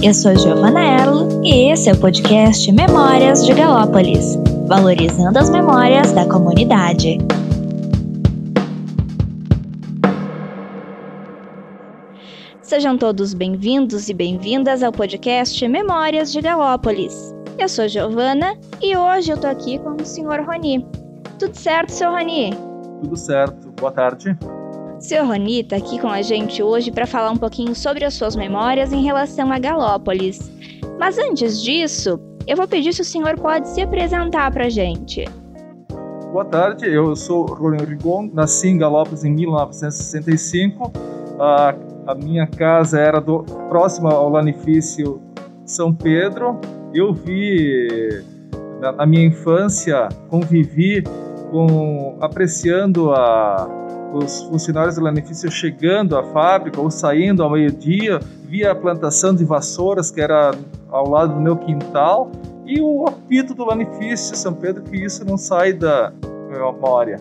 [0.00, 4.36] Eu sou Giovana Erlo e esse é o podcast Memórias de Galópolis,
[4.68, 7.18] valorizando as memórias da comunidade.
[12.62, 17.34] Sejam todos bem-vindos e bem-vindas ao podcast Memórias de Galópolis.
[17.58, 20.46] Eu sou Giovana e hoje eu tô aqui com o Sr.
[20.46, 20.86] Roni.
[21.40, 22.10] Tudo certo, Sr.
[22.10, 22.50] Roni?
[23.02, 23.72] Tudo certo.
[23.72, 24.38] Boa tarde.
[25.00, 28.34] Seu Roni está aqui com a gente hoje para falar um pouquinho sobre as suas
[28.34, 30.50] memórias em relação a Galópolis.
[30.98, 35.24] Mas antes disso, eu vou pedir se o senhor pode se apresentar para a gente.
[36.32, 40.92] Boa tarde, eu sou Rony Rigon, nasci em Galópolis em 1965.
[41.38, 41.76] A,
[42.08, 45.22] a minha casa era do, próxima ao lanifício
[45.64, 46.60] São Pedro.
[46.92, 48.24] Eu vi,
[48.80, 51.04] na, na minha infância, convivi
[51.52, 58.72] com apreciando a os funcionários do lanifício chegando à fábrica ou saindo ao meio-dia, via
[58.72, 60.52] a plantação de vassouras que era
[60.90, 62.30] ao lado do meu quintal
[62.64, 66.12] e o apito do lanifício São Pedro, que isso não sai da
[66.48, 67.18] memória.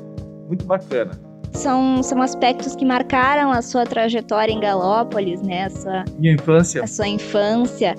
[0.48, 1.12] Muito bacana.
[1.54, 5.66] São, são aspectos que marcaram a sua trajetória em Galópolis, né?
[5.66, 6.84] A sua, Minha infância.
[6.84, 7.96] A sua infância.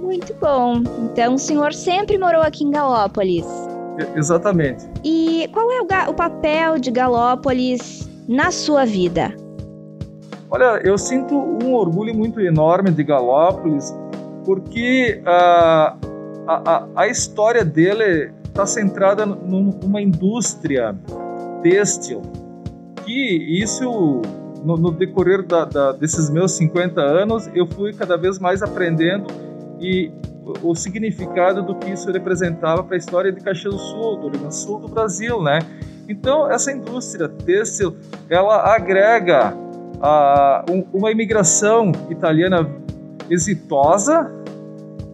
[0.00, 0.82] Muito bom.
[1.04, 3.46] Então o senhor sempre morou aqui em Galópolis.
[4.14, 4.86] Exatamente.
[5.04, 9.34] E qual é o, o papel de Galópolis na sua vida?
[10.50, 13.94] Olha, eu sinto um orgulho muito enorme de Galópolis,
[14.44, 15.96] porque a,
[16.46, 20.96] a, a história dele está centrada numa indústria
[21.62, 22.22] têxtil,
[23.04, 24.22] que isso,
[24.64, 29.26] no, no decorrer da, da, desses meus 50 anos, eu fui cada vez mais aprendendo
[29.78, 30.10] e
[30.62, 34.50] o, significado do que isso representava para a história de Caxias do Sul, do Rio
[34.52, 35.60] Sul do Brasil, né?
[36.08, 37.96] Então, essa indústria têxtil,
[38.30, 39.54] ela agrega
[40.00, 42.68] a, um, uma imigração italiana
[43.28, 44.30] exitosa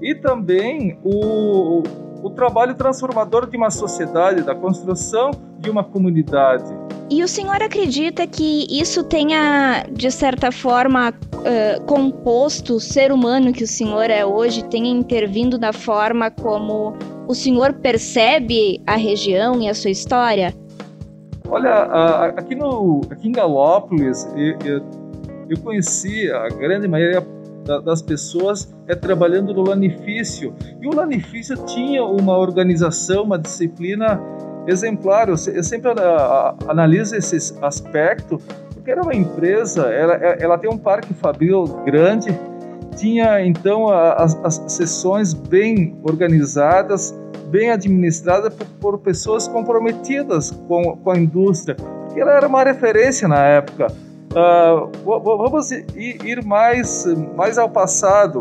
[0.00, 1.82] e também o,
[2.22, 6.83] o trabalho transformador de uma sociedade, da construção de uma comunidade.
[7.10, 13.52] E o senhor acredita que isso tenha, de certa forma, uh, composto o ser humano
[13.52, 16.94] que o senhor é hoje, tenha intervindo na forma como
[17.28, 20.54] o senhor percebe a região e a sua história?
[21.48, 24.82] Olha, aqui, no, aqui em Galópolis, eu, eu,
[25.50, 27.22] eu conheci a grande maioria
[27.84, 30.54] das pessoas é trabalhando no lanifício.
[30.80, 34.20] E o lanifício tinha uma organização, uma disciplina
[34.66, 35.28] exemplar.
[35.28, 35.90] Eu, eu sempre
[36.68, 38.38] analiso esse aspecto,
[38.74, 42.38] porque era uma empresa, ela, ela tem um parque fabril grande,
[42.96, 47.14] tinha então as, as sessões bem organizadas,
[47.48, 53.26] bem administrada por, por pessoas comprometidas com, com, a indústria, porque ela era uma referência
[53.28, 53.88] na época.
[54.32, 58.40] Uh, vamos ir mais, mais ao passado,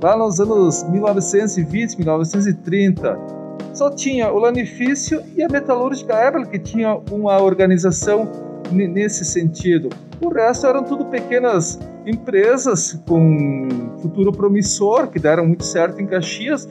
[0.00, 3.41] lá nos anos 1920, 1930.
[3.72, 8.30] Só tinha o lanifício e a metalúrgica Eberle que tinha uma organização
[8.70, 9.88] nesse sentido.
[10.20, 13.68] O resto eram tudo pequenas empresas com
[14.00, 16.68] futuro promissor, que deram muito certo em Caxias,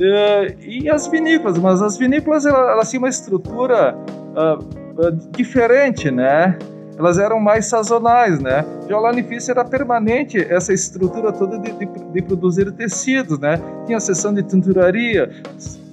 [0.00, 3.94] Uh, e as vinícolas, mas as vinícolas elas, tinham uma estrutura
[4.34, 6.56] uh, uh, diferente, né?
[6.96, 8.64] Elas eram mais sazonais, né?
[8.88, 13.60] Já o lanifício era permanente, essa estrutura toda de, de, de produzir tecidos, né?
[13.84, 15.89] Tinha a seção de tinturaria, eh,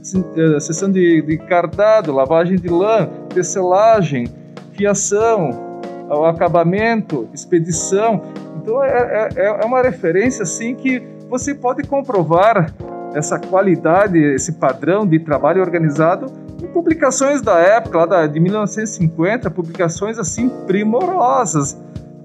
[0.60, 4.28] seção de, de cardado, lavagem de lã, tecelagem,
[4.74, 5.82] fiação,
[6.28, 8.22] acabamento, expedição.
[8.62, 12.74] Então é, é, é uma referência assim que você pode comprovar
[13.14, 16.32] essa qualidade, esse padrão de trabalho organizado
[16.62, 21.78] em publicações da época, lá da, de 1950, publicações assim primorosas,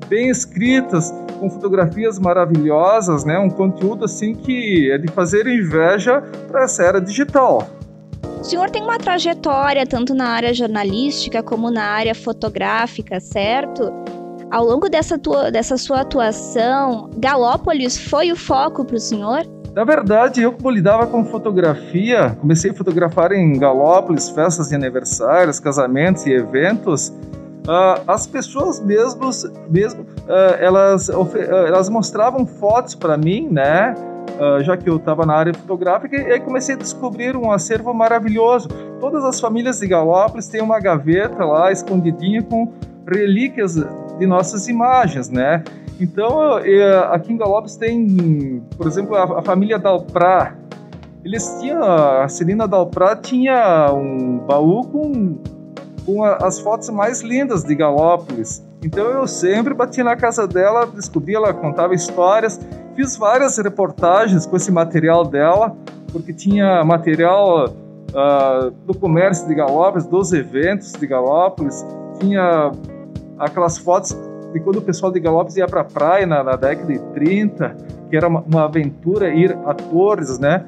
[0.09, 3.37] bem escritas, com fotografias maravilhosas, né?
[3.37, 7.67] Um conteúdo assim que é de fazer inveja para essa era digital.
[8.41, 13.93] O senhor tem uma trajetória tanto na área jornalística como na área fotográfica, certo?
[14.53, 19.45] Ao longo dessa, tua, dessa sua atuação, Galópolis foi o foco para o senhor?
[19.75, 25.59] Na verdade, eu como lidava com fotografia, comecei a fotografar em Galópolis, festas de aniversários,
[25.59, 27.13] casamentos e eventos.
[27.63, 31.29] Uh, as pessoas mesmos, mesmo, uh, elas, uh,
[31.67, 33.95] elas mostravam fotos para mim, né?
[34.65, 38.67] já que eu estava na área fotográfica, e aí comecei a descobrir um acervo maravilhoso.
[38.99, 42.73] Todas as famílias de Galópolis têm uma gaveta lá escondidinha com
[43.07, 43.77] relíquias
[44.19, 45.63] de nossas imagens, né?
[46.01, 46.57] Então,
[47.13, 50.57] aqui em Galopes tem, por exemplo, a, a família Dalprá.
[51.25, 55.39] Eles tinham, a Celina Dalprá tinha um baú com,
[56.05, 58.65] com a, as fotos mais lindas de Galópolis.
[58.85, 62.61] Então eu sempre batia na casa dela, descobria, ela contava histórias
[62.95, 65.77] fiz várias reportagens com esse material dela,
[66.11, 71.85] porque tinha material uh, do comércio de Galópolis, dos eventos de Galópolis,
[72.21, 72.71] tinha
[73.39, 74.17] aquelas fotos
[74.53, 77.77] de quando o pessoal de Galópolis ia para a praia na, na, década de 30,
[78.11, 80.67] que era uma, uma, aventura ir a Torres, né?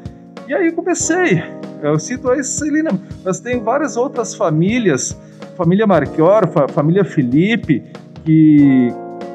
[0.49, 1.43] E aí comecei.
[1.91, 2.91] Eu cito a Celina,
[3.25, 5.17] mas tem várias outras famílias,
[5.57, 7.83] família Marchior, família Felipe,
[8.25, 8.89] que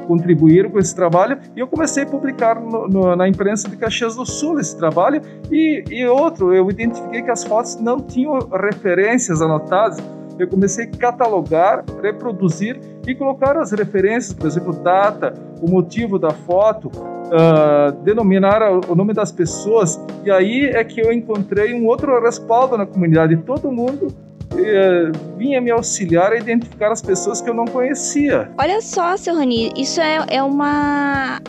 [0.08, 1.38] contribuíram com esse trabalho.
[1.56, 5.22] E eu comecei a publicar no, no, na imprensa de Caxias do Sul esse trabalho.
[5.52, 10.00] E, e outro, eu identifiquei que as fotos não tinham referências anotadas,
[10.40, 16.32] eu comecei a catalogar, reproduzir e colocar as referências, por exemplo, data, o motivo da
[16.32, 16.90] foto,
[17.30, 22.78] uh, denominar o nome das pessoas, e aí é que eu encontrei um outro respaldo
[22.78, 23.38] na comunidade.
[23.38, 28.50] Todo mundo uh, vinha me auxiliar a identificar as pessoas que eu não conhecia.
[28.58, 31.40] Olha só, seu Rani, isso é, é uma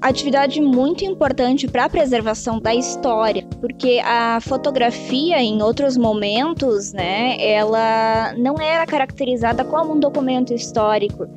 [0.00, 7.36] atividade muito importante para a preservação da história, porque a fotografia em outros momentos, né,
[7.38, 11.28] ela não era caracterizada como um documento histórico,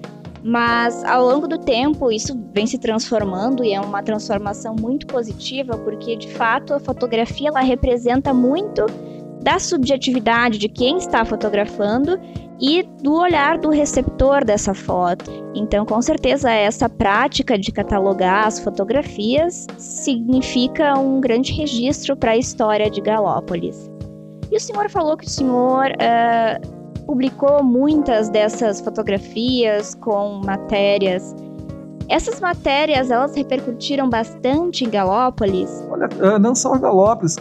[0.43, 5.77] mas ao longo do tempo isso vem se transformando e é uma transformação muito positiva,
[5.77, 8.85] porque de fato a fotografia ela representa muito
[9.41, 12.19] da subjetividade de quem está fotografando
[12.59, 15.29] e do olhar do receptor dessa foto.
[15.53, 22.37] Então, com certeza, essa prática de catalogar as fotografias significa um grande registro para a
[22.37, 23.89] história de Galópolis.
[24.51, 31.35] E o senhor falou que o senhor uh, publicou muitas dessas fotografias com matérias.
[32.09, 35.83] Essas matérias, elas repercutiram bastante em Galópolis?
[35.89, 37.37] Olha, ah, não só Galópolis,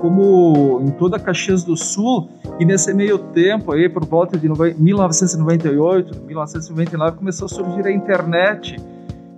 [0.00, 6.22] como em toda Caxias do Sul, e nesse meio tempo, aí, por volta de 1998,
[6.22, 8.76] 1999, começou a surgir a internet.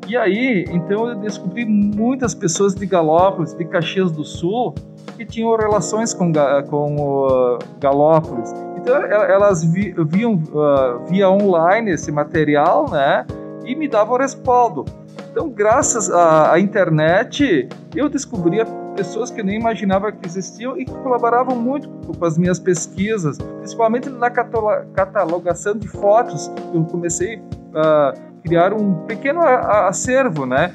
[0.06, 4.75] E aí, então, eu descobri muitas pessoas de Galópolis, de Caxias do Sul,
[5.17, 6.31] que tinham relações com,
[6.69, 8.52] com uh, Galópolis.
[8.88, 13.27] Elas vi, viam uh, via online esse material, né?
[13.65, 14.85] E me davam respaldo.
[15.31, 18.59] Então, graças à, à internet, eu descobri
[18.97, 24.09] pessoas que nem imaginava que existiam e que colaboravam muito com as minhas pesquisas, principalmente
[24.09, 26.50] na catalogação de fotos.
[26.73, 27.43] Eu comecei
[27.75, 30.73] a criar um pequeno acervo, né?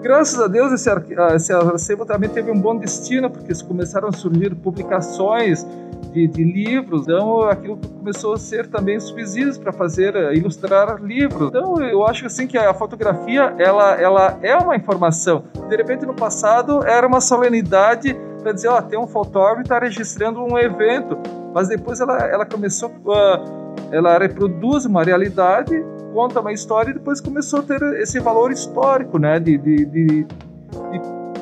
[0.00, 0.88] Graças a Deus esse,
[1.34, 5.66] esse acervo também teve um bom destino, porque começaram a surgir publicações
[6.12, 11.48] de, de, livros, então aquilo começou a ser também subsídios para fazer, eh, ilustrar livros.
[11.48, 15.44] Então eu acho assim que a fotografia ela, ela é uma informação.
[15.68, 19.62] De repente no passado era uma solenidade para dizer, ó, oh, tem um fotógrafo que
[19.62, 21.18] está registrando um evento,
[21.52, 27.20] mas depois ela, ela começou, uh, ela reproduz uma realidade, conta uma história e depois
[27.20, 30.26] começou a ter esse valor histórico, né, de, de, de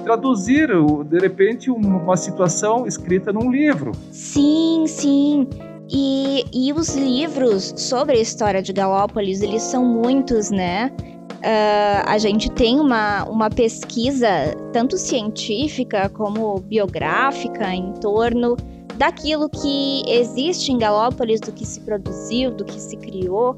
[0.07, 0.69] traduzir,
[1.05, 3.91] de repente, uma situação escrita num livro.
[4.13, 5.49] Sim, sim.
[5.91, 10.93] E, e os livros sobre a história de Galópolis, eles são muitos, né?
[11.37, 14.29] Uh, a gente tem uma, uma pesquisa,
[14.73, 18.57] tanto científica como biográfica, em torno
[18.97, 23.57] daquilo que existe em Galópolis, do que se produziu, do que se criou.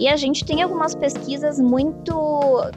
[0.00, 2.14] E a gente tem algumas pesquisas muito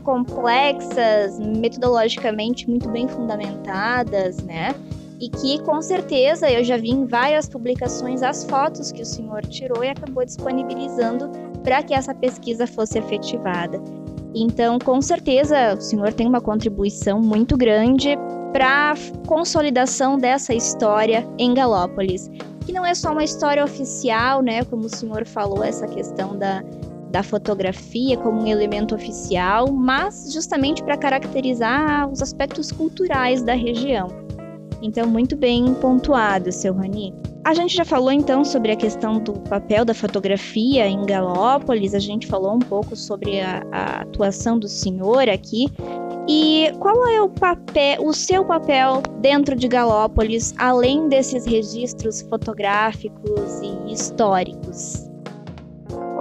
[0.03, 4.75] complexas, metodologicamente muito bem fundamentadas, né?
[5.22, 9.42] E que com certeza eu já vi em várias publicações as fotos que o senhor
[9.46, 11.32] tirou e acabou disponibilizando
[11.63, 13.82] para que essa pesquisa fosse efetivada.
[14.36, 18.18] Então, com certeza, o senhor tem uma contribuição muito grande
[18.51, 22.30] para a consolidação dessa história em Galópolis,
[22.65, 26.62] que não é só uma história oficial, né, como o senhor falou, essa questão da
[27.13, 34.08] da fotografia como um elemento oficial, mas justamente para caracterizar os aspectos culturais da região.
[34.82, 37.13] Então, muito bem pontuado, seu Rani.
[37.46, 42.00] A gente já falou então sobre a questão do papel da fotografia em Galópolis, a
[42.00, 45.67] gente falou um pouco sobre a, a atuação do senhor aqui.
[46.27, 53.62] E qual é o papel, o seu papel dentro de Galópolis, além desses registros fotográficos
[53.62, 55.12] e históricos?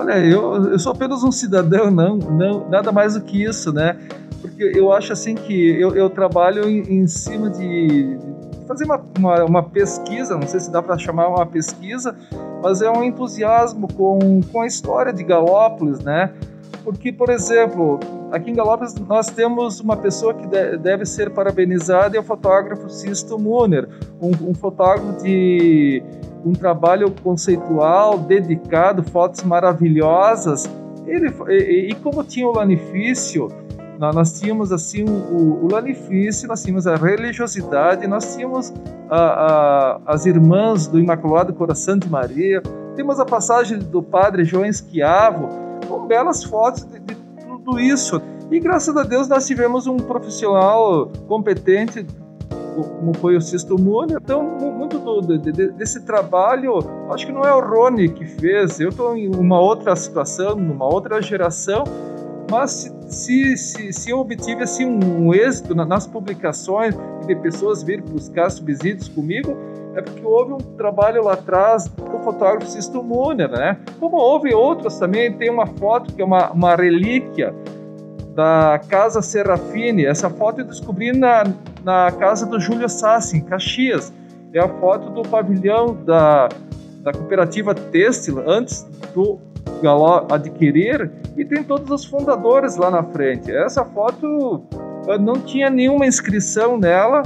[0.02, 3.97] Olha, eu, eu sou apenas um cidadão, não, não, nada mais do que isso, né?
[4.40, 8.18] Porque eu acho assim que eu, eu trabalho em, em cima de,
[8.66, 12.16] fazer uma, uma, uma, pesquisa, não sei se dá para chamar uma pesquisa,
[12.61, 16.32] mas é um entusiasmo com, com a história de Galópolis, né?
[16.82, 18.00] Porque, por exemplo,
[18.32, 23.38] aqui em Galópolis nós temos uma pessoa que deve ser parabenizada, é o fotógrafo Sisto
[23.38, 23.88] Muner,
[24.21, 26.02] um, um fotógrafo de
[26.44, 30.68] um trabalho conceitual, dedicado, fotos maravilhosas.
[31.06, 33.49] Ele, e, e como tinha o lanifício,
[33.99, 38.72] nós tínhamos assim o, o lanifício, nós tínhamos a religiosidade, nós tínhamos
[39.08, 42.61] a, a, as irmãs do Imaculado Coração de Maria,
[42.96, 45.49] temos a passagem do Padre João Esquiavo,
[45.87, 47.14] com belas fotos de, de
[47.46, 48.20] tudo isso.
[48.50, 52.04] E graças a Deus nós tivemos um profissional competente
[52.73, 54.19] como foi o Sisto Múnia.
[54.21, 56.79] Então, muito do, de, desse trabalho,
[57.11, 58.81] acho que não é o Rony que fez.
[58.81, 61.85] Eu estou em uma outra situação, numa outra geração,
[62.50, 68.05] mas se, se, se eu obtive assim, um êxito nas publicações e de pessoas virem
[68.05, 69.57] buscar subsídios comigo,
[69.95, 73.79] é porque houve um trabalho lá atrás do fotógrafo Sisto Múnia, né?
[74.00, 77.55] Como houve outros também, tem uma foto que é uma, uma relíquia
[78.35, 80.07] da Casa Serafine.
[80.07, 81.45] Essa foto eu descobri na,
[81.85, 84.12] na casa do Júlio Sassi, em Caxias.
[84.53, 86.49] É a foto do pavilhão da,
[87.03, 89.39] da cooperativa Têxtil, antes do
[89.83, 93.51] Galó adquirir e tem todos os fundadores lá na frente.
[93.51, 94.62] Essa foto
[95.21, 97.23] não tinha nenhuma inscrição nela.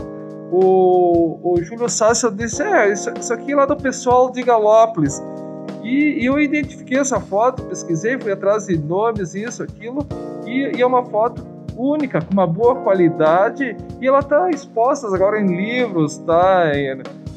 [0.50, 5.20] O, o Júlio Sácio disse: É, isso, isso aqui é lá do pessoal de Galópolis.
[5.82, 10.04] E, e, eu identifiquei essa foto, pesquisei, fui atrás de nomes, isso, aquilo,
[10.44, 11.44] e, e é uma foto
[11.76, 16.72] única, com uma boa qualidade, e ela está exposta agora em livros, está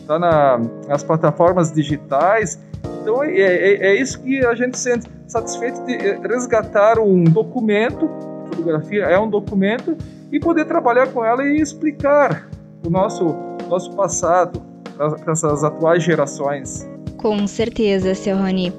[0.08, 2.60] tá na, nas plataformas digitais.
[3.02, 8.10] Então é, é, é, isso que a gente sente satisfeito de resgatar um documento,
[8.48, 9.96] fotografia é um documento,
[10.32, 12.48] e poder trabalhar com ela e explicar
[12.86, 13.36] o nosso,
[13.68, 14.62] nosso passado
[14.96, 16.88] para essas atuais gerações.
[17.18, 18.74] Com certeza, seu Rony.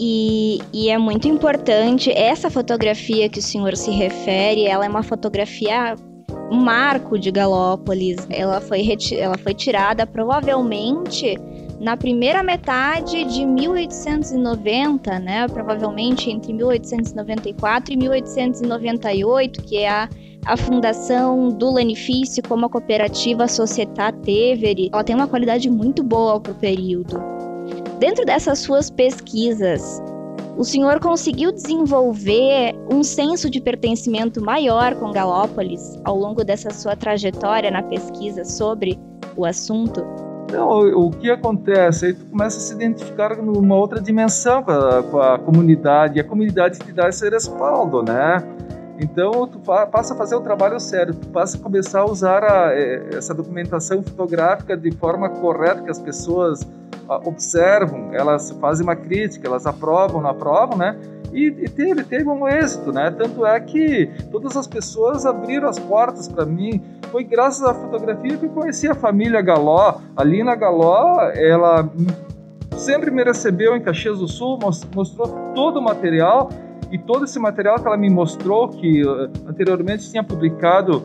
[0.00, 5.02] E, e, é muito importante essa fotografia que o senhor se refere, ela é uma
[5.02, 5.96] fotografia
[6.52, 8.16] marco de Galópolis.
[8.30, 11.36] Ela foi, ela foi tirada provavelmente
[11.80, 15.48] na primeira metade de 1890, né?
[15.48, 20.08] Provavelmente entre 1894 e 1898, que é a,
[20.46, 24.90] a fundação do Lanifício como a cooperativa Società Tevere.
[24.92, 27.20] Ela tem uma qualidade muito boa para o período.
[27.98, 30.00] Dentro dessas suas pesquisas,
[30.56, 36.94] o senhor conseguiu desenvolver um senso de pertencimento maior com Galópolis ao longo dessa sua
[36.94, 38.96] trajetória na pesquisa sobre
[39.36, 40.06] o assunto?
[40.52, 42.06] Não, o que acontece?
[42.06, 46.20] Aí tu começa a se identificar numa outra dimensão com a, com a comunidade, e
[46.20, 48.38] a comunidade te dá esse respaldo, né?
[48.98, 52.74] Então, tu passa a fazer o trabalho sério, tu passa a começar a usar a,
[52.74, 56.66] é, essa documentação fotográfica de forma correta, que as pessoas
[57.24, 60.96] observam, elas fazem uma crítica, elas aprovam, não aprovam, né?
[61.32, 63.10] E, e teve, teve um êxito, né?
[63.10, 66.82] Tanto é que todas as pessoas abriram as portas para mim.
[67.10, 70.00] Foi graças à fotografia que eu conheci a família Galó.
[70.16, 71.88] A Lina Galó, ela
[72.76, 74.58] sempre me recebeu em Caxias do Sul,
[74.94, 76.50] mostrou todo o material
[76.90, 81.02] e todo esse material que ela me mostrou, que uh, anteriormente tinha publicado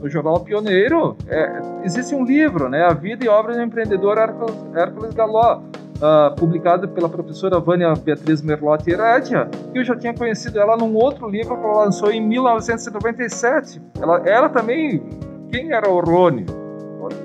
[0.00, 5.14] no jornal Pioneiro, é, existe um livro, né, A Vida e Obra do Empreendedor Hércules,
[5.14, 5.62] Galó,
[5.96, 10.94] uh, publicado pela professora Vânia Beatriz Merlotti Heredia, que eu já tinha conhecido ela num
[10.94, 13.80] outro livro que ela lançou em 1997.
[14.00, 15.02] Ela, ela também,
[15.50, 16.46] quem era o Rony?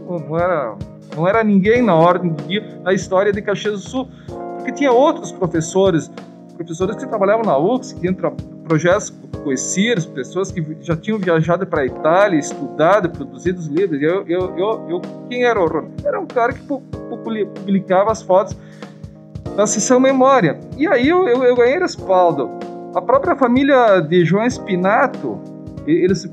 [0.08, 0.75] Não era,
[1.15, 4.08] não era ninguém na ordem do dia na história de Caxias do Sul,
[4.58, 6.12] porque tinha outros professores
[6.63, 8.13] professores que trabalhavam na UX, que tinham
[8.63, 9.13] projetos
[9.44, 14.01] conhecidos, pessoas que já tinham viajado para a Itália, estudado, produzido os livros.
[14.01, 15.89] Eu, eu, eu, eu, quem era o Ron?
[16.03, 18.56] Era um cara que publicava as fotos
[19.56, 20.60] na sessão memória.
[20.77, 22.50] E aí eu, eu, eu ganhei respaldo.
[22.96, 25.39] A própria família de João Espinato,
[25.88, 26.30] eles,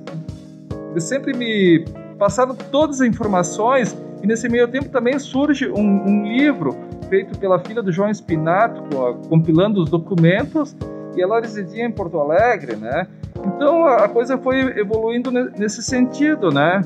[0.91, 1.85] eles sempre me
[2.19, 6.77] passaram todas as informações e nesse meio tempo também surge um, um livro
[7.09, 8.83] feito pela filha do João Espinato,
[9.29, 10.77] compilando os documentos,
[11.17, 13.07] e ela residia em Porto Alegre, né?
[13.47, 16.83] Então a coisa foi evoluindo nesse sentido, né?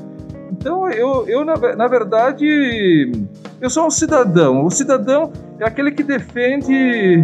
[0.51, 3.11] Então eu, eu na, na verdade,
[3.59, 4.65] eu sou um cidadão.
[4.65, 7.21] O cidadão é aquele que defende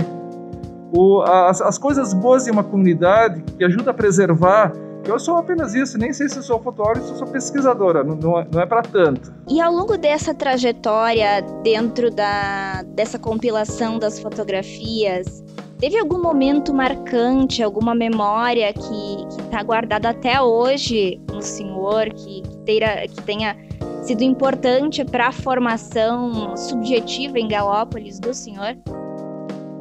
[0.91, 4.73] o, as, as coisas boas de uma comunidade, que ajuda a preservar
[5.05, 8.63] eu sou apenas isso, nem sei se sou fotógrafo, se sou pesquisadora, não, não é,
[8.63, 9.33] é para tanto.
[9.47, 15.43] E ao longo dessa trajetória, dentro da, dessa compilação das fotografias,
[15.79, 22.57] teve algum momento marcante, alguma memória que está guardada até hoje no senhor, que, que,
[22.59, 23.55] teira, que tenha
[24.03, 28.77] sido importante para a formação subjetiva em Galópolis do senhor?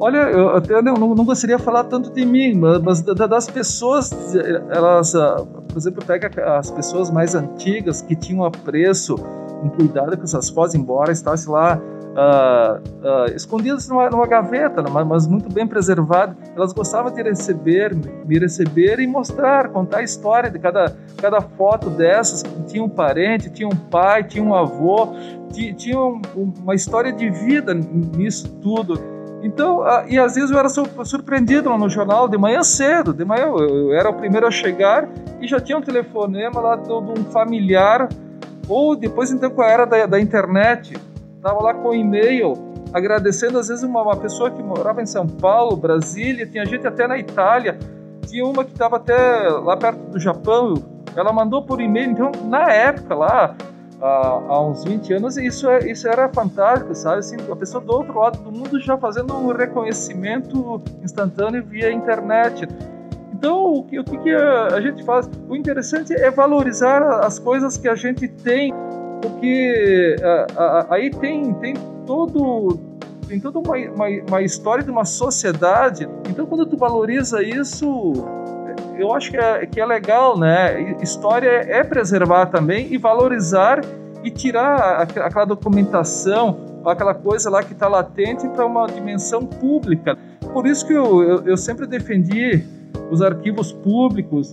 [0.01, 4.33] Olha, eu até não, não, gostaria de falar tanto de mim, mas das pessoas,
[4.69, 9.15] elas, ah, por exemplo, pega as pessoas mais antigas que tinham apreço,
[9.61, 11.77] um cuidado com essas fotos, embora estivesse lá
[12.09, 16.35] uh, uh, escondidas numa, numa gaveta, mas, muito bem preservadas.
[16.55, 17.93] Elas gostavam de receber,
[18.25, 22.43] me receber e mostrar, contar a história de cada, cada foto dessas.
[22.67, 25.09] Tinha um parente, tinha um pai, tinha um avô,
[25.51, 26.21] tinha, tinha um,
[26.63, 29.18] uma história de vida nisso tudo.
[29.41, 33.45] Então, e às vezes eu era surpreendido lá no jornal de manhã cedo, de manhã
[33.45, 35.07] eu era o primeiro a chegar
[35.39, 38.09] e já tinha um telefonema lá de um familiar,
[38.67, 40.93] ou depois então com a era da, da internet,
[41.41, 42.53] Tava lá com e-mail
[42.93, 47.07] agradecendo às vezes uma, uma, pessoa que morava em São Paulo, Brasília, tinha gente até
[47.07, 47.77] na Itália,
[48.25, 49.15] tinha uma que estava até
[49.47, 50.73] lá perto do Japão,
[51.15, 53.55] ela mandou por e-mail, então na época lá,
[54.01, 57.19] há, há uns 20 anos, isso, é, isso era fantástico, sabe?
[57.19, 62.67] Assim, a pessoa do outro lado do mundo já fazendo um reconhecimento instantâneo via internet.
[63.33, 65.29] Então, o que, o que a gente faz?
[65.47, 68.73] O interessante é valorizar as coisas que a gente tem
[69.21, 71.73] porque a, a, aí tem, tem
[72.05, 72.79] todo
[73.27, 76.09] tem toda uma, uma, uma, história de uma sociedade.
[76.27, 78.13] Então, quando tu valoriza isso,
[78.99, 80.95] eu acho que é, que é legal, né?
[81.01, 83.81] História é preservar também e valorizar
[84.23, 90.17] e tirar aquela documentação, aquela coisa lá que está latente para uma dimensão pública.
[90.51, 92.63] Por isso que eu, eu, eu sempre defendi
[93.09, 94.51] os arquivos públicos,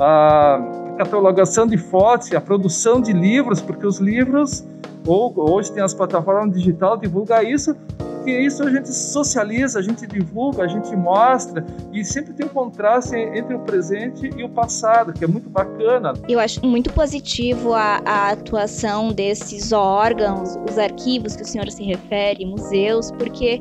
[0.00, 0.60] a
[0.96, 4.64] catalogação de fotos, a produção de livros, porque os livros,
[5.06, 7.76] ou hoje tem as plataformas digitais, divulga isso,
[8.22, 12.48] porque isso a gente socializa, a gente divulga, a gente mostra, e sempre tem um
[12.48, 16.12] contraste entre o presente e o passado, que é muito bacana.
[16.28, 21.82] Eu acho muito positivo a, a atuação desses órgãos, os arquivos que o senhor se
[21.82, 23.60] refere, museus, porque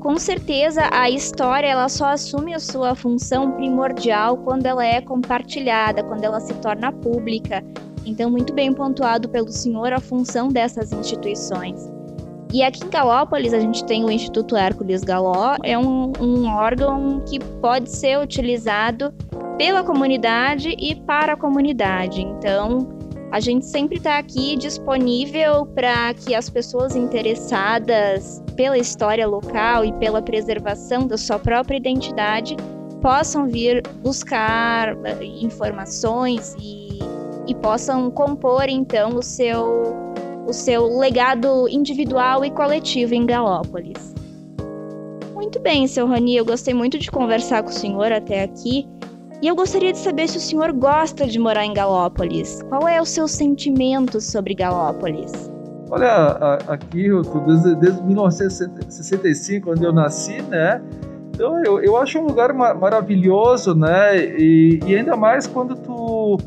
[0.00, 6.02] com certeza a história ela só assume a sua função primordial quando ela é compartilhada,
[6.02, 7.62] quando ela se torna pública.
[8.06, 11.92] Então, muito bem pontuado pelo senhor a função dessas instituições.
[12.52, 17.22] E aqui em Galópolis a gente tem o Instituto Hércules Galó, é um, um órgão
[17.26, 19.10] que pode ser utilizado
[19.56, 22.20] pela comunidade e para a comunidade.
[22.20, 22.86] Então,
[23.30, 29.92] a gente sempre está aqui disponível para que as pessoas interessadas pela história local e
[29.94, 32.54] pela preservação da sua própria identidade
[33.00, 36.98] possam vir buscar eh, informações e,
[37.46, 40.11] e possam compor então o seu,
[40.46, 44.14] o seu legado individual e coletivo em Galópolis.
[45.34, 48.88] Muito bem, seu Rani, eu gostei muito de conversar com o senhor até aqui.
[49.42, 52.62] E eu gostaria de saber se o senhor gosta de morar em Galópolis.
[52.68, 55.50] Qual é o seu sentimento sobre Galópolis?
[55.90, 60.80] Olha, aqui eu desde, desde 1965, quando eu nasci, né?
[61.34, 64.16] Então eu, eu acho um lugar maravilhoso, né?
[64.16, 66.38] E, e ainda mais quando tu,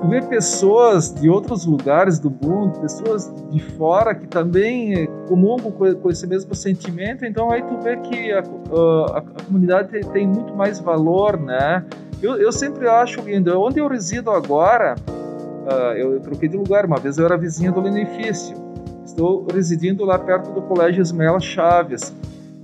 [0.00, 6.10] tu vê pessoas de outros lugares do mundo, pessoas de fora que também comungam com,
[6.10, 10.78] esse mesmo sentimento, então aí tu vê que a, a, a comunidade tem, muito mais
[10.78, 11.84] valor, né?
[12.22, 13.60] Eu, eu sempre acho lindo.
[13.60, 16.84] Onde eu resido agora, uh, eu troquei de lugar.
[16.84, 18.56] Uma vez eu era vizinho do Benefício.
[19.04, 22.12] Estou residindo lá perto do Colégio Ismael Chaves.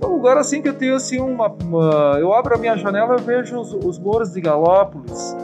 [0.01, 3.15] É um lugar assim que eu tenho assim uma, uma eu abro a minha janela
[3.17, 5.35] e vejo os, os morros de Galópolis.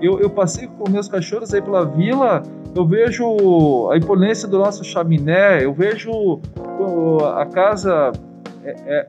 [0.00, 2.42] Eu, eu passei com meus cachorros aí pela vila,
[2.74, 6.40] eu vejo a imponência do nosso chaminé, eu vejo
[7.36, 8.12] a casa
[8.64, 9.06] é, é,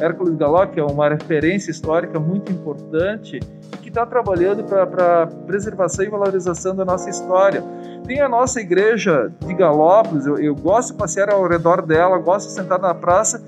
[0.00, 3.40] Hércules Galó, que é uma referência histórica muito importante
[3.82, 7.62] que está trabalhando para preservação e valorização da nossa história.
[8.06, 12.48] Tem a nossa igreja de Galópolis, eu, eu gosto de passear ao redor dela, gosto
[12.48, 13.42] de sentar na praça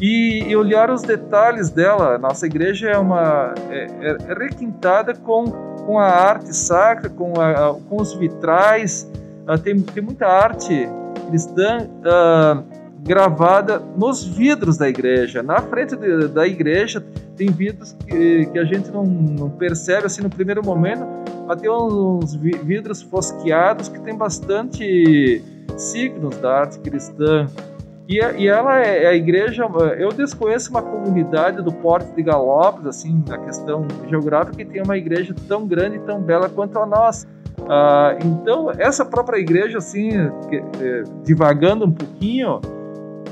[0.00, 2.18] e, e olhar os detalhes dela.
[2.18, 5.44] Nossa igreja é uma é, é, é requintada com,
[5.86, 9.10] com a arte sacra, com, a, com os vitrais,
[9.48, 10.88] uh, tem, tem muita arte
[11.28, 11.88] cristã.
[12.00, 15.42] Uh, gravada nos vidros da igreja.
[15.42, 17.02] Na frente de, da igreja
[17.36, 21.06] tem vidros que, que a gente não, não, percebe assim no primeiro momento,
[21.46, 25.42] mas tem uns vidros fosqueados que tem bastante
[25.76, 27.46] signos da arte cristã.
[28.10, 29.64] E, e ela é, é a igreja.
[29.96, 34.98] Eu desconheço uma comunidade do Porto de Galópolis, assim, na questão geográfica, que tem uma
[34.98, 37.26] igreja tão grande e tão bela quanto a nossa.
[37.68, 42.60] Ah, então, essa própria igreja, assim, é, divagando um pouquinho,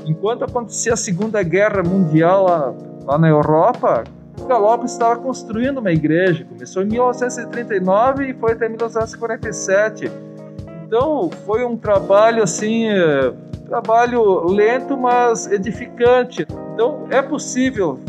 [0.09, 2.73] Enquanto acontecia a Segunda Guerra Mundial lá,
[3.05, 4.03] lá na Europa,
[4.47, 6.45] Galópolis estava construindo uma igreja.
[6.45, 10.11] Começou em 1939 e foi até 1947.
[10.83, 13.31] Então foi um trabalho assim, é,
[13.69, 16.45] trabalho lento, mas edificante.
[16.73, 17.99] Então é possível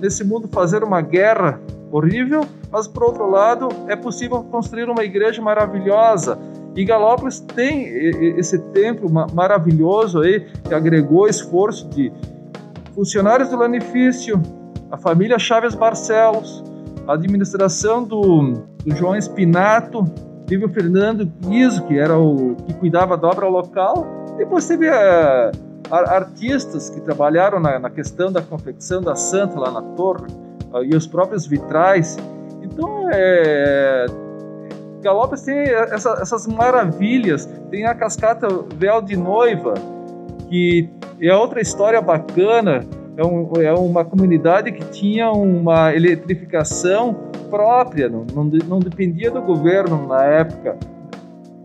[0.00, 1.60] nesse mundo fazer uma guerra
[1.92, 6.38] horrível, mas por outro lado é possível construir uma igreja maravilhosa.
[6.74, 7.84] E Galópolis tem
[8.38, 12.12] esse templo maravilhoso aí que agregou esforço de
[12.94, 14.40] funcionários do Lanifício,
[14.90, 16.64] a família Chaves Barcelos,
[17.06, 18.52] a administração do,
[18.84, 20.04] do João Espinato,
[20.46, 24.19] teve o Fernando Guizo, que era o que cuidava da obra local.
[24.40, 25.52] Depois teve uh,
[25.90, 30.28] artistas que trabalharam na, na, questão da confecção da Santa lá na torre
[30.72, 32.16] uh, e os próprios vitrais.
[32.62, 34.06] Então, é,
[35.44, 37.44] tem essa, essas maravilhas.
[37.70, 39.74] Tem a cascata Véu de Noiva,
[40.48, 40.88] que
[41.20, 42.82] é outra história bacana.
[43.18, 47.14] É, um, é uma comunidade que tinha uma eletrificação
[47.50, 50.78] própria, não, não, não dependia do governo na época.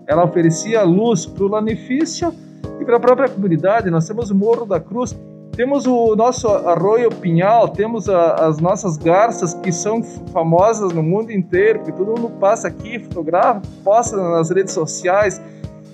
[0.05, 2.33] Ela oferecia luz para o lanifício
[2.79, 3.89] e para a própria comunidade.
[3.89, 5.15] Nós temos o Morro da Cruz,
[5.55, 11.31] temos o nosso Arroio Pinhal, temos a, as nossas garças que são famosas no mundo
[11.31, 15.41] inteiro, que todo mundo passa aqui, fotografa, posta nas redes sociais.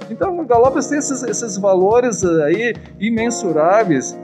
[0.10, 4.18] Então, Galopes tem esses, esses valores aí imensuráveis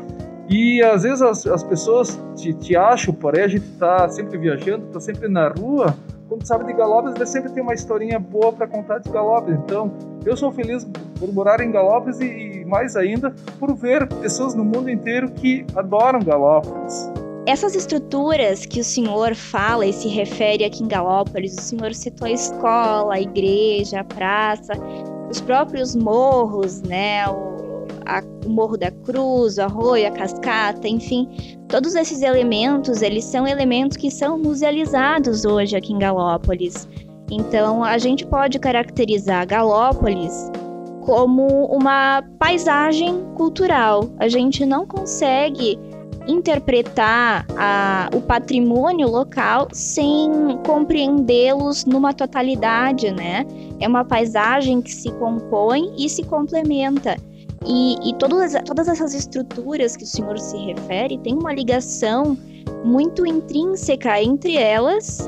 [0.50, 4.88] e às vezes as, as pessoas te, te acham, porém a gente está sempre viajando,
[4.88, 5.94] está sempre na rua.
[6.28, 9.56] Quando sabe de Galopes, ele sempre tem uma historinha boa para contar de Galopes.
[9.56, 9.92] Então,
[10.26, 10.86] eu sou feliz
[11.20, 15.66] por morar em Galopes e, e mais ainda por ver pessoas no mundo inteiro que
[15.76, 17.10] adoram Galopes.
[17.48, 22.28] Essas estruturas que o senhor fala e se refere aqui em Galópolis, o senhor citou
[22.28, 24.74] a escola, a igreja, a praça,
[25.32, 27.57] os próprios morros, né, o
[28.08, 31.28] a, o Morro da Cruz, o Arroio, a Cascata, enfim,
[31.68, 36.88] todos esses elementos, eles são elementos que são musealizados hoje aqui em Galópolis.
[37.30, 40.50] Então, a gente pode caracterizar Galópolis
[41.02, 44.10] como uma paisagem cultural.
[44.18, 45.78] A gente não consegue
[46.28, 50.30] interpretar a, o patrimônio local sem
[50.66, 53.46] compreendê-los numa totalidade, né?
[53.80, 57.16] É uma paisagem que se compõe e se complementa.
[57.66, 62.38] E, e todas, todas essas estruturas que o senhor se refere têm uma ligação
[62.84, 65.28] muito intrínseca entre elas,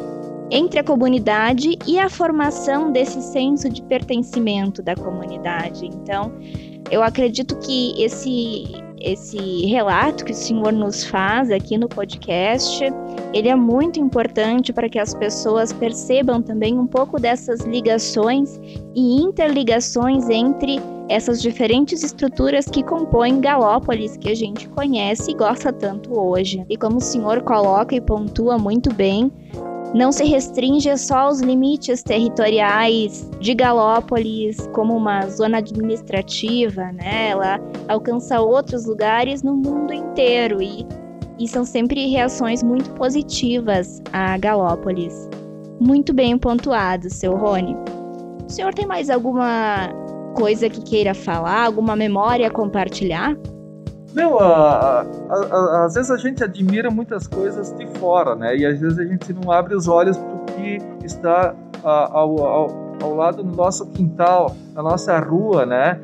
[0.51, 5.85] entre a comunidade e a formação desse senso de pertencimento da comunidade.
[5.85, 6.31] Então,
[6.91, 8.63] eu acredito que esse
[9.01, 12.83] esse relato que o senhor nos faz aqui no podcast,
[13.33, 18.59] ele é muito importante para que as pessoas percebam também um pouco dessas ligações
[18.95, 25.73] e interligações entre essas diferentes estruturas que compõem Galópolis, que a gente conhece e gosta
[25.73, 26.63] tanto hoje.
[26.69, 29.31] E como o senhor coloca e pontua muito bem,
[29.93, 37.29] não se restringe só aos limites territoriais de Galópolis como uma zona administrativa, né?
[37.29, 40.85] Ela alcança outros lugares no mundo inteiro e,
[41.39, 45.27] e são sempre reações muito positivas a Galópolis.
[45.79, 47.75] Muito bem pontuado, seu Rony.
[48.47, 49.89] O senhor tem mais alguma
[50.35, 53.35] coisa que queira falar, alguma memória compartilhar?
[54.13, 58.55] Não, a, a, a, às vezes a gente admira muitas coisas de fora, né?
[58.57, 63.15] E às vezes a gente não abre os olhos para que está ao, ao, ao,
[63.15, 65.99] lado do nosso quintal, na nossa rua, né?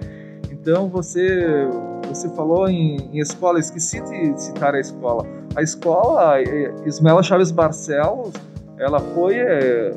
[0.52, 1.68] Então você
[2.08, 5.26] você falou em, em escola, esqueci de citar a escola.
[5.56, 6.41] A escola
[6.86, 8.34] Ismael Chaves Barcelos,
[8.78, 9.94] ela foi é,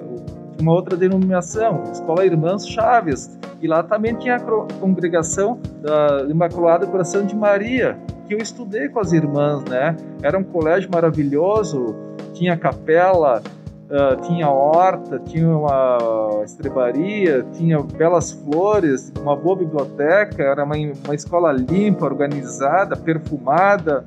[0.61, 4.41] uma outra denominação, Escola Irmãs Chaves, e lá também tinha a
[4.81, 9.97] congregação da Imaculada Coração de Maria, que eu estudei com as irmãs, né?
[10.23, 11.97] Era um colégio maravilhoso,
[12.35, 13.43] tinha capela,
[13.89, 21.15] uh, tinha horta, tinha uma estrebaria, tinha belas flores, uma boa biblioteca, era uma, uma
[21.15, 24.05] escola limpa, organizada, perfumada.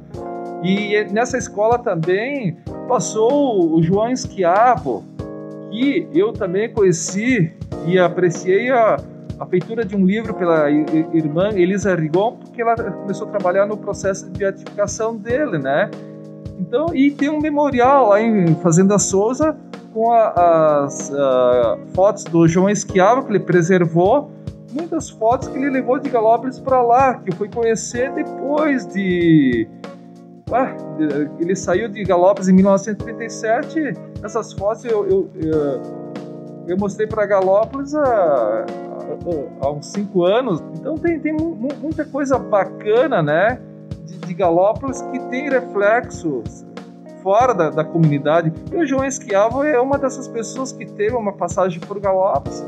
[0.63, 5.03] E nessa escola também passou o João Esquiavo,
[5.71, 7.51] que eu também conheci
[7.87, 8.97] e apreciei a,
[9.39, 13.77] a feitura de um livro pela irmã Elisa Rigon, porque ela começou a trabalhar no
[13.77, 15.89] processo de beatificação dele, né?
[16.59, 19.57] Então, e tem um memorial lá em Fazenda Souza
[19.93, 24.29] com a, as a, fotos do João Esquiava, que ele preservou,
[24.71, 29.67] muitas fotos que ele levou de Galópolis para lá, que eu fui conhecer depois de...
[30.53, 30.75] Ah,
[31.39, 35.81] ele saiu de Galópolis em 1937, essas fotos eu, eu, eu,
[36.67, 38.65] eu mostrei para Galópolis a,
[39.61, 40.61] há uns cinco anos.
[40.77, 43.59] Então tem, tem muita coisa bacana, né?
[44.05, 46.65] De, de Galópolis que tem reflexos
[47.21, 48.51] fora da, da, comunidade.
[48.71, 52.63] E o João Esquiavo é uma dessas pessoas que teve uma passagem por Galópolis,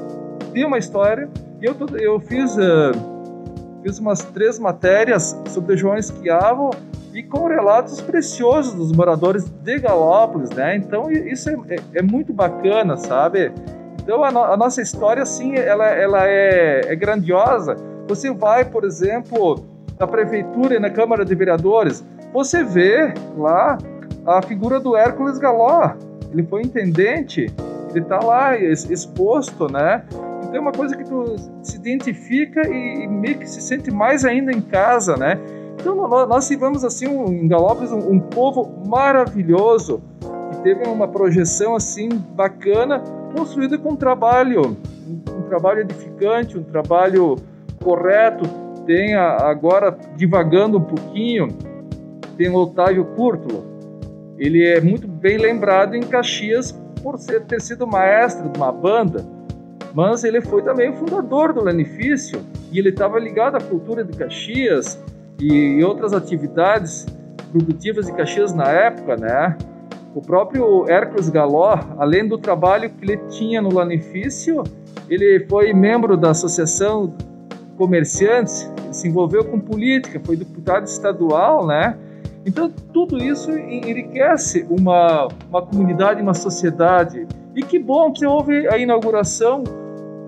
[0.54, 1.30] tem uma história.
[1.60, 2.92] E eu, eu fiz, uh,
[3.82, 6.72] fiz umas três matérias sobre o João Esquiavo
[7.14, 10.76] e com relatos preciosos dos moradores de Galópolis, né?
[10.76, 13.52] Então isso é, é, é muito bacana, sabe?
[14.02, 17.76] Então a, no, a nossa história, sim, ela, ela é, é grandiosa.
[18.08, 19.64] Você vai, por exemplo,
[20.00, 23.78] na prefeitura e na Câmara de Vereadores, você vê lá
[24.26, 25.92] a figura do Hércules Galó.
[26.32, 27.54] Ele foi intendente,
[27.92, 30.04] ele está lá exposto, né?
[30.44, 34.26] Então é uma coisa que tu se identifica e, e meio que se sente mais
[34.26, 35.40] ainda em casa, né?
[35.80, 40.02] Então nós, tivemos assim um, em Galópolis um, um povo maravilhoso
[40.52, 43.00] que teve uma projeção assim bacana,
[43.36, 47.38] construída com um trabalho, um, um trabalho edificante, um trabalho
[47.84, 48.44] correto.
[48.86, 51.50] Tem a, agora divagando um pouquinho,
[52.38, 53.66] tem o Otávio Curtulo.
[54.38, 59.26] Ele é muito bem lembrado em Caxias por ser, ter sido maestro de uma banda,
[59.94, 64.18] mas ele foi também o fundador do Lanifício e ele estava ligado à cultura de
[64.18, 64.98] Caxias
[65.48, 67.06] e outras atividades
[67.52, 69.58] produtivas de Caxias na época, né?
[70.16, 74.64] O próprio Hércules Galó, além do trabalho que ele tinha no Lanifício,
[75.10, 77.14] ele foi membro da Associação
[77.78, 81.98] Comerciantes, se envolveu com política, foi deputado estadual, né?
[82.46, 87.26] Então, tudo isso enriquece uma, uma comunidade, uma sociedade.
[87.56, 89.64] E que bom que houve a inauguração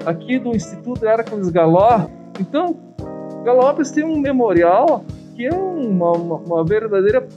[0.06, 2.08] aqui do Instituto Hércules Galó.
[2.40, 2.76] Então,
[3.46, 5.06] Galópolis tem um memorial
[5.36, 7.28] que é uma, uma, uma verdadeira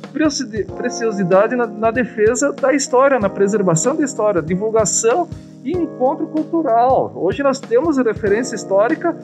[0.77, 5.29] preciosidade na, na, defesa da história, na preservação da história, divulgação
[5.65, 7.13] e encontro cultural.
[7.15, 9.15] Hoje nós temos referência histórica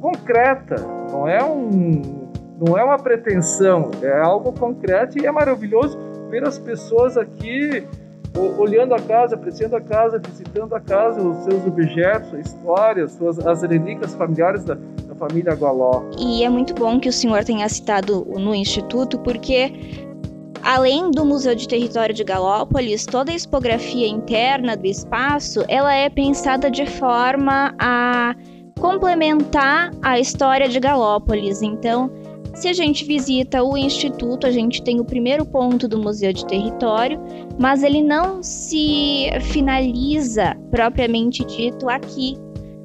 [0.00, 0.76] concreta,
[1.10, 2.26] não é um
[2.58, 5.98] não é uma pretensão, é algo concreto e é maravilhoso
[6.30, 7.86] ver as pessoas aqui
[8.58, 13.62] olhando a casa, apreciando a casa, visitando a casa, os seus objetos, a história, as
[13.62, 14.76] relíquias familiares da
[15.16, 16.02] família Gualó.
[16.18, 19.72] E é muito bom que o senhor tenha citado no Instituto, porque
[20.62, 26.10] além do Museu de Território de Galópolis, toda a expografia interna do espaço, ela é
[26.10, 28.34] pensada de forma a
[28.80, 31.62] complementar a história de Galópolis.
[31.62, 32.10] Então,
[32.56, 36.46] se a gente visita o Instituto, a gente tem o primeiro ponto do Museu de
[36.46, 37.20] Território,
[37.58, 42.38] mas ele não se finaliza propriamente dito aqui.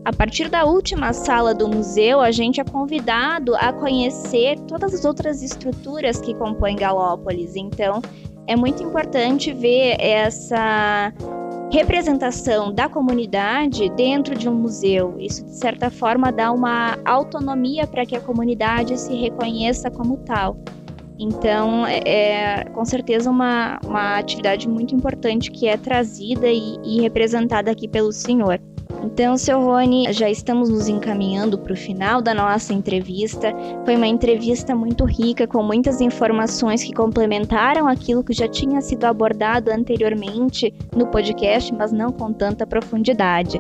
[0.04, 5.06] A partir da última sala do museu, a gente é convidado a conhecer todas as
[5.06, 7.56] outras estruturas que compõem Galópolis.
[7.56, 8.02] Então,
[8.48, 11.14] é muito importante ver essa
[11.72, 15.16] representação da comunidade dentro de um museu.
[15.20, 20.58] Isso, de certa forma, dá uma autonomia para que a comunidade se reconheça como tal.
[21.20, 27.02] Então, é, é com certeza uma, uma atividade muito importante que é trazida e, e
[27.02, 28.60] representada aqui pelo senhor.
[29.04, 33.52] Então, seu Rony, já estamos nos encaminhando para o final da nossa entrevista.
[33.84, 39.06] Foi uma entrevista muito rica, com muitas informações que complementaram aquilo que já tinha sido
[39.06, 43.60] abordado anteriormente no podcast, mas não com tanta profundidade.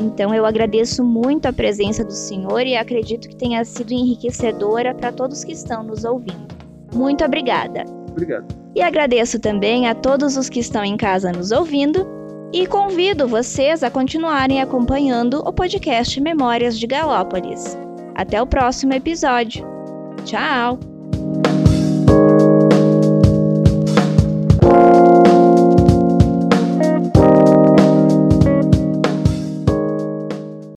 [0.00, 5.12] Então, eu agradeço muito a presença do senhor e acredito que tenha sido enriquecedora para
[5.12, 6.48] todos que estão nos ouvindo.
[6.92, 7.84] Muito obrigada.
[8.10, 8.46] Obrigado.
[8.74, 12.19] E agradeço também a todos os que estão em casa nos ouvindo
[12.52, 17.78] e convido vocês a continuarem acompanhando o podcast Memórias de Galópolis.
[18.14, 19.64] Até o próximo episódio.
[20.24, 20.89] Tchau!